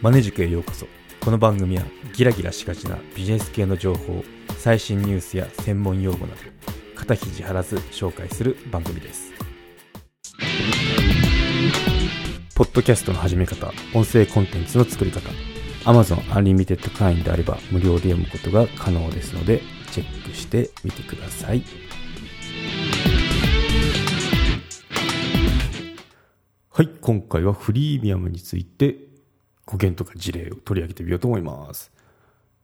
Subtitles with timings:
[0.00, 0.86] マネ塾へようこそ。
[1.20, 1.82] この番組は
[2.14, 4.22] ギラギラしがちなビジネス系の情報
[4.56, 6.40] 最新ニュースや専門用語など
[6.94, 9.32] 肩肘張らず紹介する番組です。
[12.54, 15.30] ポッドキャストの始め方音声コンテンツの作り方
[15.84, 21.64] Amazon Unlimited 会員であれば無料で読むことが可能ですのでチェックしてみてください。
[26.70, 29.07] はい今回はフリーミアムについて
[29.68, 31.92] 語源とか事例を取り上げてみようと思います。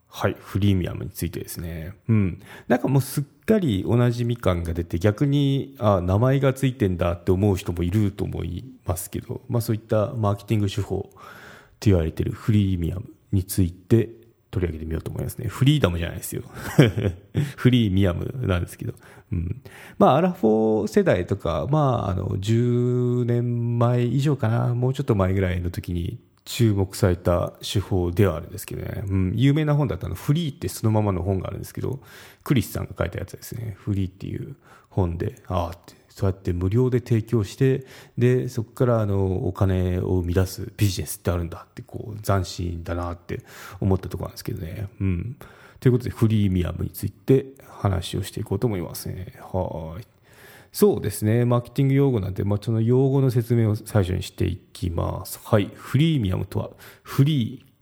[0.08, 1.92] はい、フリーミアムについてですね。
[2.08, 2.40] うん。
[2.66, 11.10] なんかもうすっかりおなじみ感が出て、逆に、あ、名前がついてんだって思う人もいると思いますけど、まあそういったマーケティング手法と
[11.80, 14.08] 言われてるフリーミアムについて
[14.50, 15.48] 取り上げてみようと思いますね。
[15.48, 16.42] フリーダムじゃないですよ。
[17.56, 18.94] フリーミアムなんですけど。
[19.32, 19.62] うん。
[19.98, 32.00] まあ、アラフォー世代とか、まあ、あの、10年前以上かな、もうちょっと前ぐらいの時に注目された手法ではあるんですけどね、うん、有名な本だったのフリーってそのままの本があるんですけど
[32.42, 34.54] クリスさんが書いたやつですねフリーっていう
[34.90, 43.40] 本でああってそうやって無料で提供してでそこからあのお金を生み出すビジネスってあるんだってこう斬新だなって
[43.80, 44.88] 思ったところなんですけどね。
[45.00, 45.36] うん
[45.80, 49.34] ということでフリーミアムについて話をしていこうと思いますね。
[49.52, 50.13] はい。
[50.74, 51.44] そうですね。
[51.44, 55.38] マーケティング用語なんで、まあ、その用語の説明を最初にしていきます。
[55.44, 55.70] はい。
[55.72, 56.70] フリーミアムとは、
[57.04, 57.72] フリー、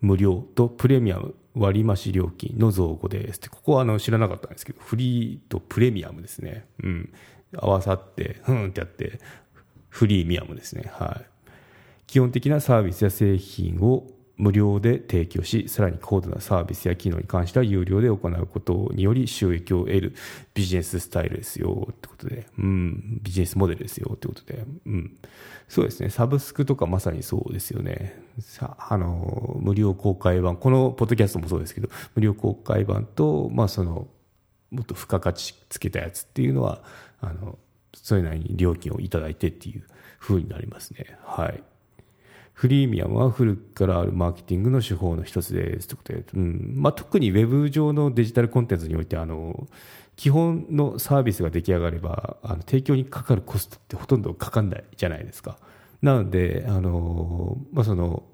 [0.00, 3.50] 無料とプレミアム、割増料金の造語です。
[3.50, 6.64] ここはあの知らなかったんですけど、フリーとプレミアムですね。
[6.82, 7.12] うん。
[7.54, 9.20] 合わさって、ふんってやって、
[9.90, 10.90] フリーミアムですね。
[10.90, 11.26] はい。
[12.06, 14.06] 基本的なサービスや製品を
[14.38, 20.14] 無料で提供し、さらに高度なサービスや機能に関しては有料で行うことにより収益を得る。
[20.54, 21.88] ビジネススタイルですよ。
[21.90, 24.12] ってことで、うん、ビジネスモデルですよ。
[24.14, 25.16] ってことで、うん、
[25.68, 28.22] そうですね、サブスクとかまさにそうですよね。
[28.38, 34.06] さあの、無料公開版、このポッドキャストもそうですけど、無料公開版と、まあその、
[34.70, 36.82] もっと付加価値つけたやつっていうのは、
[37.20, 37.58] あの、
[37.94, 39.84] それなりに料金をいただいてっていう
[40.20, 41.18] 風になりますね。
[41.24, 41.62] はい。
[42.58, 46.72] フリーミアムは古くからあるマーケティングの手法の一つですということで、うん。
[46.74, 49.68] まあ、特にウェブ上のデジタルコンテンツにおいてあの
[50.16, 55.56] 基本のサービスが出来上がればあの提供にかかるコストってほとんどかかんないじゃないですか。
[56.02, 58.24] なのであの、まあ、その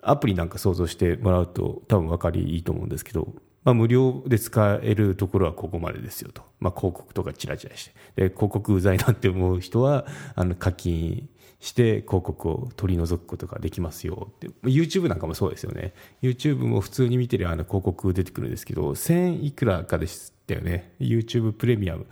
[0.00, 8.28] アプリなんか想像してもらうと多分分かりいいと思うんですけど、まあ、無料で使えるところはここまでですよと、まあ、広告とかチラチラして。
[8.28, 11.28] で広告うざいなって思う人はあの課金
[11.60, 14.48] して広告を取り除くことができますよって。
[14.64, 15.94] YouTube なんかもそうですよね。
[16.22, 20.92] YouTube も普通に見てるあの広告出てくるんですけど1000いくらかでしたよね。
[21.00, 22.06] YouTube プレミアム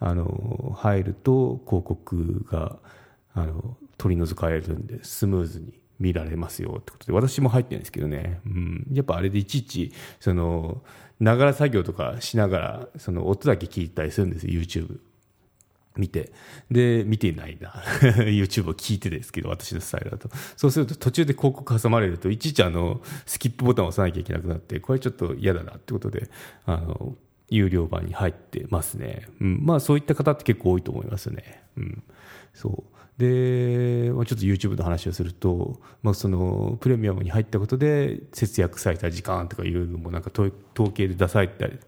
[0.00, 2.76] あの入ると広告が
[3.34, 10.82] あの取り除かれるんでスムーズに見られますよってことで私も入ってるんですけどね、うん、やっぱあれでいちいちその
[11.18, 15.00] ながら作業とかしながらその音だけ聞いたりするんです YouTube
[15.98, 16.32] 見て。
[16.70, 17.70] で、見てないな。
[18.24, 20.30] YouTube を聞いてですけど、私のスタイルだと。
[20.56, 26.30] そうすると途中で広告挟まれると、いちいちあの、スキップボタンを押さなきゃいけなくなって、これちょっと嫌だなってことで、
[26.64, 27.16] あの、
[27.50, 29.28] 有料版に入ってますね。
[29.40, 29.60] うん。
[29.64, 31.62] まあそういった方って結構多いと思いますね。
[31.76, 32.02] うん。
[32.54, 32.98] そう。
[33.18, 40.52] で、まあ、ちょっと YouTube の話をすると、まあ、そのプレミアムに入ったことで節約された時間とかいうのもなんか統
[40.92, 41.80] 計で出されたり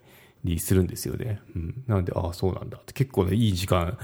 [0.43, 1.41] りするんですよね。
[1.55, 3.97] うん、なので、ああ、そうなんだって、結構ね、いい時間、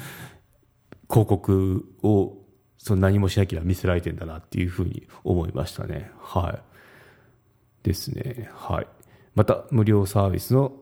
[1.10, 2.38] 広告を
[2.78, 6.12] その何もしなきゃ見せられてんだなっていうふうに思いましたね。
[6.20, 7.84] はい。
[7.84, 8.50] ですね。
[8.54, 8.88] はい。
[9.36, 10.74] また、無料サービスの、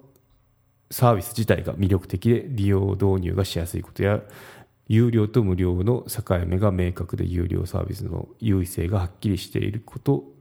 [0.92, 4.22] サービス自体が魅力的で利用導入がしやすいことや、
[4.88, 10.35] 有料と無料の境目が明確で有料サービスの優位性がはっきりしていること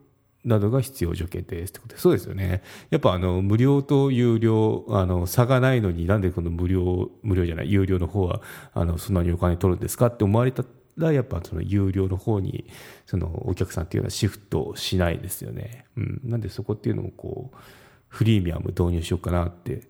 [0.45, 2.63] などが必要条件ですってことで、そうですよね。
[2.91, 8.43] やっぱあの、無料と有料、あの、差がないのになんでこの無料、無料じゃない、有料の方は、
[8.75, 10.65] あの、そんなにお金取るんですかって思われた
[10.97, 12.67] ら、やっぱその有料の方に、
[13.07, 15.87] そのお客さんっていうのはシフトしないですよね。
[15.97, 16.21] うん。
[16.25, 17.57] なんでそこっていうのもこう、
[18.09, 19.89] フリーミアム導入しようかなって、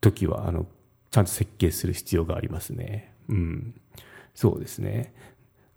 [0.00, 0.66] 時は、あの、
[1.10, 3.14] ちゃんと設計する必要がありますね。
[3.28, 3.74] うん。
[4.34, 5.14] そうですね。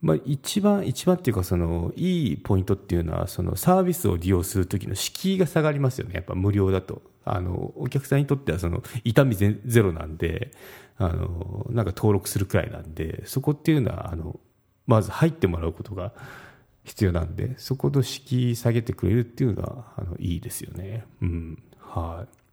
[0.06, 6.14] まあ、一番、一番っていうか、その、いいポイントっていうのは、そのサービスを利用するときの敷居が下がりますよね。
[6.14, 7.02] やっぱ無料だと。
[7.24, 10.52] あの、お客さんにとっては、その、痛みゼロなんで、
[11.00, 14.40] あの、なんか登録するくらいなんで、そこっていうのは、あの、
[14.86, 16.14] まず入ってもらうことが
[16.84, 21.04] 必要なんで、そこの敷居下げてくれるっていうのは、あの、いいですよね。
[21.24, 21.64] うん。
[21.80, 22.45] はい。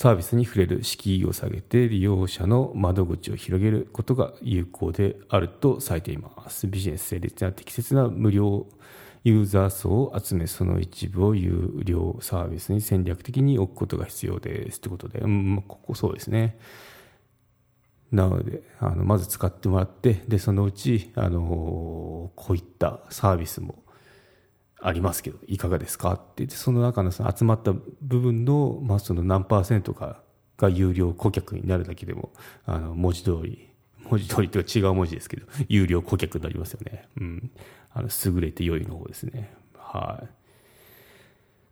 [0.00, 6.68] サービスに触れる敷居を下げて利用者の窓口を広げることが有効であるとされています。
[6.68, 8.68] ビジネス成立な適切な無料
[9.24, 14.80] ユーザー層を集めその一部を有料サービスに戦略的に置くことが必要です。
[14.80, 16.60] ということで、うんここそうですね。
[18.12, 23.82] なのであのまず使ってもらってでそのうちあのこういったサービスも
[24.80, 26.12] ありますけどいかがですか？
[26.14, 30.22] って言ってその中のその集まった部分の,、まあその何パーセントか
[30.56, 32.32] が有料顧客になるだけでも
[32.64, 33.68] あの文字通り
[34.08, 37.50] 文字通りというか違う文字ですけど 有料顧客になりますよね、うん、
[37.92, 39.54] あの優れて良いの方ですね。
[39.76, 40.28] はい。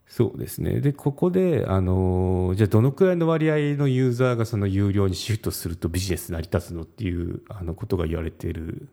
[0.08, 0.80] そうですね。
[0.80, 8.88] でここであのじゃあどのくらいの割合のユーザーがその有料にシフトするとビジネス成り立つのっていうあのことが言われている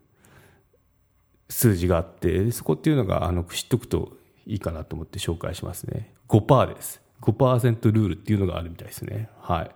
[1.49, 4.13] 数字があってそこっていうのがあの知っておくと
[4.45, 9.29] いいかなと思って紹介しますね5%です5%ルールっていうのがあるみたいですね。
[9.39, 9.71] はい。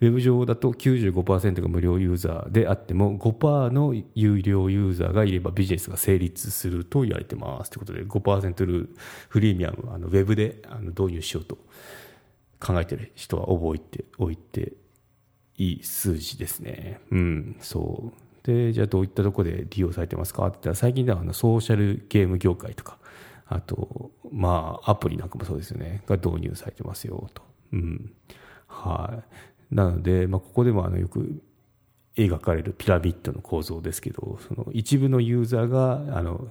[0.00, 7.70] ウェブ上だと95%が無料ユーザーであっても5%の有料ユーザーがいればビジネスが成立すると言われてます。
[7.70, 8.96] ということで5%ルール、
[9.28, 11.58] フリーミアム、あのウェブであの導入しようと
[12.60, 14.72] 考えてる人は覚えておいて
[15.58, 17.00] いい数字ですね。
[17.10, 18.25] うん、そう。
[18.46, 20.46] で、じゃあどういったところで利用されてますか？
[20.46, 22.98] って言ったら、最近ではあのソーシャルゲーム業界とか、
[23.46, 27.42] あと、まあ、アプリなんかもそうですよね、が導入されてますよ、と。
[27.72, 28.12] うん。
[28.66, 29.22] は
[29.70, 29.74] い。
[29.74, 31.42] なので、まあ、ここでもあのよく
[32.16, 36.48] 描かれるピラミッドの構造ですけど、その一部のユーザーが、あの、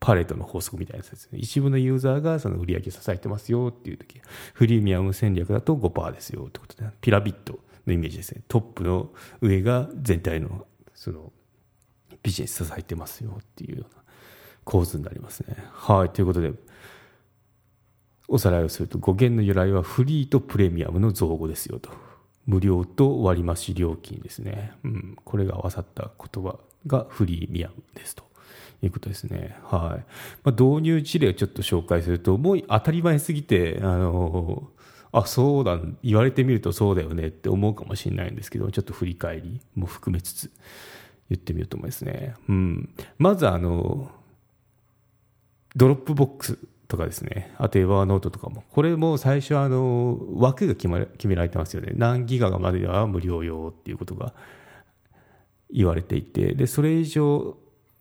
[0.00, 1.38] パレートの法則みたいなやつですね。
[1.38, 4.20] 一部のユーザーがその売り上げ支えてますよっていう時
[4.52, 8.42] フリーミアム戦略だと5%ですよってことで、ピラミッドのイメージですね。
[8.48, 9.10] トップの
[9.40, 10.66] 上が全体の
[11.02, 11.32] その
[12.22, 14.02] ビジネス支えてますよっていうような
[14.62, 15.56] 構図になりますね。
[15.72, 16.52] はい、ということで、
[18.28, 21.90] おさらいをすると、語源の由来はフリーとプレミアムの造語ですよと。
[22.46, 24.74] 無料と割増料金ですね。
[24.84, 28.22] うん、これが合わさった言葉がフリーミアムですと。
[28.80, 29.56] いうことですね。
[29.64, 30.04] はい。
[30.44, 34.70] まあ、導入事例をちょっと紹介すると、もう当たり前すぎて、あの、
[35.12, 40.50] あ、そうだ、言われてみるとそうだよねって思うかもしれないんですけど、ちょっと振り返りも含めつつ、
[41.28, 42.34] 言ってみようと思いますね。
[42.48, 42.94] うん。
[43.18, 44.10] まずあの、
[45.76, 51.92] ドロップボックスとかですね、あとエヴァーノートとかも、これも最初あの、枠が決ま決められてますよね。
[51.94, 54.32] 何ギガがまでは無料用っていうことが
[55.70, 57.56] 言われていて、で、それ以上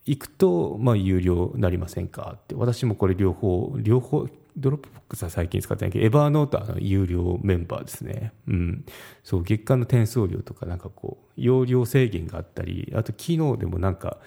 [0.06, 2.56] 行くと、まあ、有料なりませんかって。
[2.56, 8.34] 私もこれ両方、両方、ドロップボックスは最近使ってないけど、エヴァーノートは有料メンバーですね。
[8.48, 8.86] うん。
[9.24, 14.18] そう、月間の転送料とか、なんかこう、容量制限があったり、あと機能でもなんか、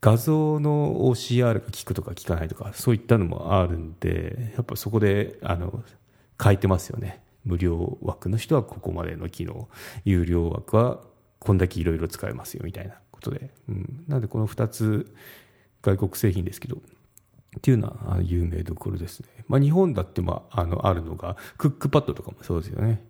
[0.00, 5.82] 画像の OCR が効くとか効かないとか、そういったのもあるんで、やっぱそこで、あの、
[6.42, 7.22] 書いてますよね。
[7.44, 9.68] 無料枠の人はここまでの機能、
[10.04, 11.00] 有料枠は
[11.38, 13.50] こんだけいろいろ使えますよみたいなことで。
[13.68, 14.04] うん。
[14.08, 15.14] なのでこの2つ、
[15.82, 16.78] 外国製品ですけど、
[17.56, 19.28] っていうのは有名どころですね。
[19.48, 23.04] まあ、日本だってまああのあるのがクックパッドとかもそうですよね。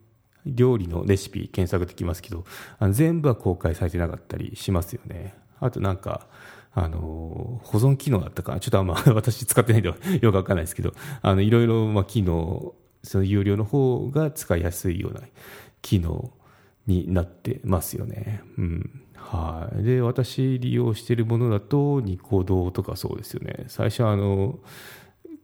[0.47, 2.45] 料理のレシピ検索できますけど
[2.79, 5.35] あの全部は公開されてなかったりしますよね。
[5.61, 6.27] あとなんか
[6.73, 9.91] あの保存機能だったかちょっとあんま 私使ってないんで
[10.23, 15.21] よくわかんないですけどあのいろいろま機能その有料の方が使いやすいような
[15.83, 16.33] 機能
[16.91, 18.43] になってますよね。
[18.59, 19.85] うんはい。
[19.85, 23.65] で、私利用しているものだと、ニコ動とかそうですよね。
[23.69, 24.59] 最初あの、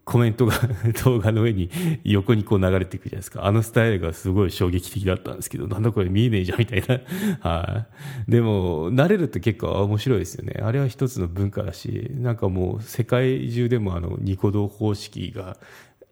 [0.07, 0.55] コメントが
[1.05, 1.69] 動画の上に
[2.05, 3.45] 横にこう流れていくじゃないですか。
[3.45, 7.01] あのスタイルがすごい衝撃的だったんですけど、なんだこれ見えねえじゃんみたいな。
[7.49, 7.87] は
[8.29, 8.31] い。
[8.31, 10.61] でも、慣れると結構面白いですよね。
[10.63, 15.57] あれは一つの文化だし、なんかもう世界中でもあのニコ動方式が、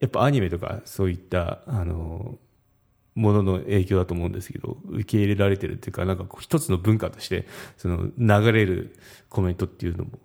[0.00, 2.36] やっぱアニメとかそういった、あの、
[3.14, 8.96] ものの影響だと思うんですけど、受け入れられてるっていうか、なんか一つの文化として、その流れる
[9.28, 10.18] コメントっていうのも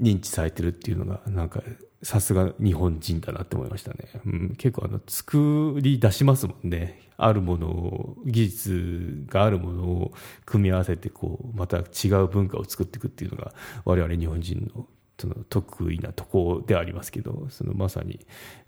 [0.00, 1.62] 認知されてるっていうのが、なんか
[2.02, 3.96] さすが日本人だなって思いましたね。
[4.24, 7.00] うん、結構あの、作り出しますもんね。
[7.18, 10.12] あるものを、技術があるものを
[10.44, 13.54] 組み合わせて、こう、また違う文化を作っていくっていうのが、
[13.84, 14.86] 我々日本人の
[15.18, 18.20] その得意なとこではありますけど、そのまさに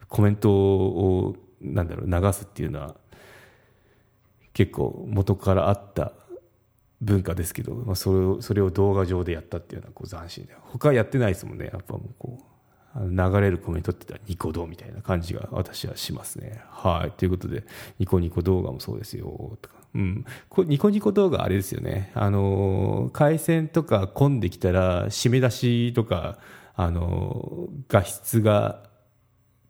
[0.08, 2.94] コメントをなんだろう流すっていうのは
[4.52, 6.12] 結構元からあった
[7.00, 12.48] 文化ですけど、まあ、それをそれを動画上でやったっていうのはこう斬新で他やってないですもんねやっぱもうこう
[12.94, 16.60] あの流れるコメントって言ったらニコ動みたいな感じが私はしますね。
[16.70, 17.12] はい。
[17.12, 17.64] ということで、
[17.98, 19.58] ニコニコ動画もそうですよ。
[19.60, 20.24] とかうん。
[20.66, 22.10] ニコニコ動画あれですよね。
[22.14, 26.38] あの、回線とか混んできたら、締め出しとか、
[26.74, 28.82] あの、画質が、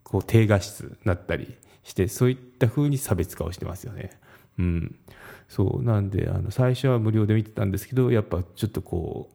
[0.04, 1.56] こう、低画質になったり
[1.88, 4.10] して、そういった風に差別化をしてますよね。
[4.58, 4.98] うん。
[5.48, 5.82] そう。
[5.82, 9.30] なんで、あの、最初は無料で見てたんですけど、やっぱちょっとこ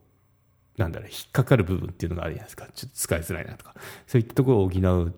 [0.76, 2.68] う、なんだろう、引っかかる部分っていうのがあるじゃないですか。
[2.74, 3.74] ちょっと使いづらいなとか。
[4.06, 5.14] そういったところを補う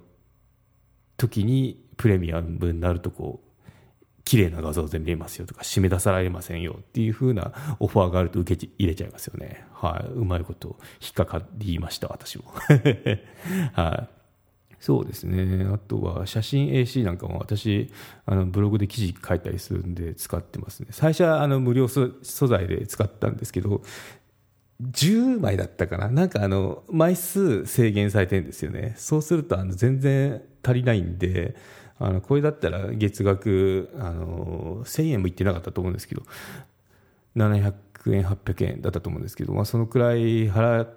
[1.17, 3.47] 時に、プレミアムになるとこう、
[4.25, 9.65] 綺麗な画像全部見えますよとか、締め出されませんよっていう風なオファーがあると受け入れちゃいますよね。
[9.73, 10.13] はい。
[10.13, 12.53] うまいこと引っかかりました、私も。
[13.73, 14.16] はい。
[14.87, 15.67] そうですね。
[15.75, 17.91] あとは写真 AC なんかも私、
[18.25, 20.91] あのブログで記事書いたりするんで使ってますね。
[20.93, 23.83] 最初はあの無料素材で使ったんですけど、
[24.81, 28.95] 10枚だったかななんかあの、枚数制限されてるんですよね。
[28.97, 31.57] そうするとあの全然足りないんで、
[31.99, 36.23] あの、これだったら月額、あの、1000円もいってなかったと思うんですけど、
[37.35, 37.75] 700
[38.15, 40.97] 円、800円だったと思うんですけど、まあそのくらい払っ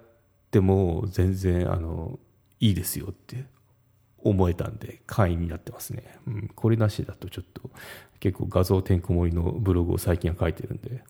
[0.52, 2.20] ても全然、あの、
[2.60, 3.46] いいですよって
[4.22, 7.70] 思えたんで会員になってますね、うん、これなしだとちょっと
[8.20, 11.02] 結構画像てんこ盛りのブログを最近は書いてるんで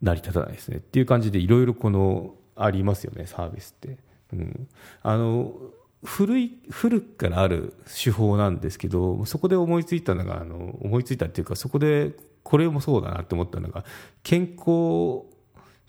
[0.00, 0.78] 成り立たないですね。
[0.78, 3.98] っていう感じでいろいろこのありますよねサービスって、
[4.32, 4.68] うん、
[5.02, 5.52] あの
[6.04, 13.84] 古い古くからある手法なんですけどそこで思いついたのがあの思いついたっていうかそこでこれもそうだなって思ったのが
[14.22, 15.24] 健康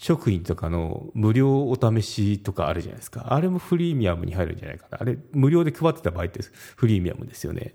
[0.04, 3.34] 食品とかの無料お試しとかあるじゃないですか。
[3.34, 4.98] あれもフリーミアムに入るんじゃないかな。
[5.00, 6.42] あれ、無料で配ってた場合って
[6.76, 7.74] フリーミアムですよね。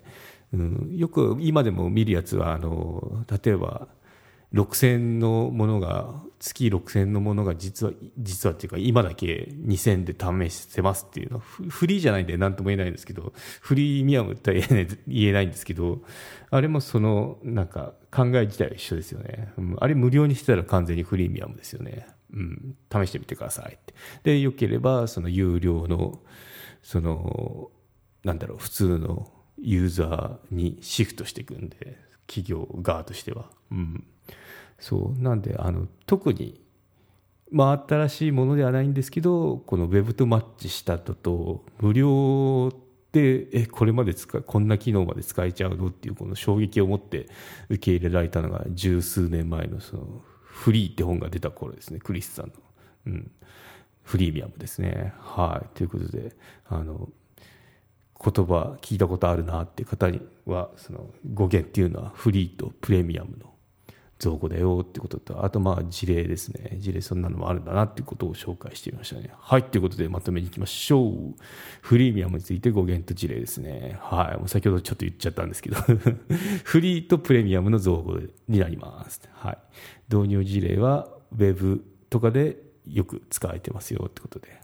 [0.53, 3.87] うん、よく今でも見るやつは、あの、例えば、
[4.53, 10.13] 6000のものが、月6000のものが実は、実はっていうか、今だけ2000で
[10.49, 14.53] 試してますっていうのは、フリーじゃないんで何とも言えないんですけど、フリーミアムって
[15.07, 16.03] 言えないんですけど、
[16.51, 19.51] あれもその、なんか、考え自体は一緒ですよね。
[19.77, 22.18] あれ無料にしてたら完全にフリーミアムですよね。
[22.33, 23.93] うん、試してみてくださいって。
[24.23, 26.21] で、良ければ、その有料の、
[26.81, 27.71] その、
[28.23, 33.49] なんだろう、普通のユーザーにシフトしていくんで、企業側としては。
[33.71, 34.03] うん。
[34.79, 35.21] そう。
[35.21, 36.61] なんで、あの、特に、
[37.51, 42.71] まあ、新しいものではないんですけど、この Web とマッチしたとと、無料
[43.11, 47.27] で、え、これまで使うこんな機能まで使えちゃうのっていう、この衝撃を持って
[47.69, 50.21] 受け入れられたのが十数年前のその、
[50.59, 52.53] フリーって本が出た頃ですね、クリスさんの。
[53.07, 53.31] うん。
[54.03, 55.13] フリーミアムですね。
[55.19, 55.77] はい。
[55.77, 56.35] ということで、
[56.67, 57.07] あの、
[58.21, 63.53] 言葉聞いたことあるなっていう方には、その語源っていうのはフリーとプレミアムの
[64.19, 66.77] 造語だよってことと、あとまあ事例ですね。
[66.77, 69.31] 事例そんなのもあるんだなっていうことを紹介してみましたね。
[69.33, 69.63] はい。
[69.63, 71.35] ということでまとめに行きましょう。
[71.81, 73.97] フリーミアムについて語源と事例ですね。
[74.01, 74.37] はい。
[74.37, 75.77] もう先ほどちょっと言っちゃったんですけど
[76.65, 79.21] フリーとプレミアムの造語になります。
[79.31, 79.57] はい。
[80.13, 82.57] 導入事例は Web とかで
[82.87, 84.59] よく使われてますよってことで。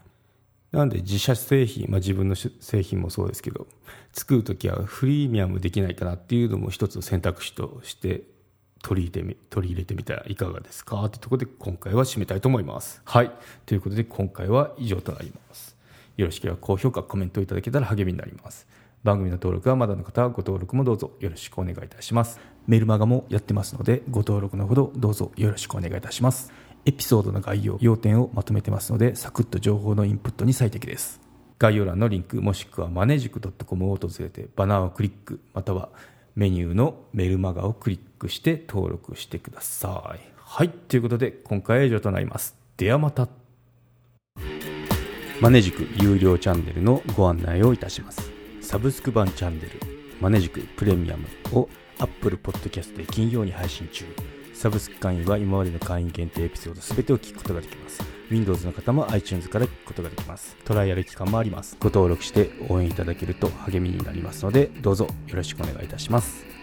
[0.72, 3.66] なんで自社製品、まあ、自分の製品もそうですけど、
[4.12, 8.24] 作るときはフリーミアムできないかなっていうのも一つの選択肢として
[8.82, 11.08] 取り入れてみ取り入れてみたらいかがですか？
[11.08, 13.02] というところで今回は締めたいと思います。
[13.04, 13.30] はい。
[13.64, 15.76] ということで今回は以上となります。
[16.16, 18.66] よろしければ高評価、コメントいただけたら励みになります。
[19.04, 22.40] 番組の登録はまだの方はご登録もどうぞよろしくお願いいたします。
[22.66, 26.52] メルマガもやってますのでご登録のほどどうぞよろしくお願いいたします。
[26.84, 31.20] エピソードの概要、要点をまとめてますのでサクッと情報のインプットに最適です。
[31.58, 35.88] 概要欄のリンクもしくはマネジク .com を訪れてバナーをクリックまたは
[36.36, 40.20] メニューのメルマガをクリックして登録してください。
[40.36, 40.68] はい。
[40.68, 42.54] ということで今回は以上となります。
[42.76, 43.26] ではまた。
[45.40, 48.30] マネジク有料チャンネルのご案内をいたします。
[48.60, 49.80] サブスク版チャンネル
[50.20, 54.04] マネジクプレミアムを Apple Podcast で金曜に配信中。
[54.56, 58.02] サブスク会員は今までの会員限定エピソード全てを聞くことができます。
[58.30, 60.56] Windows の方も iTunes から聞くことができます。
[60.64, 61.76] トライアル期間もあります。
[61.78, 66.55] ご登録して応援いただけると励みになりますので、どうぞよろしくお願いいたします。